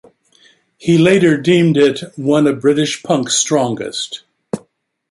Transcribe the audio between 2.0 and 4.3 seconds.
"one of British punk's strongest".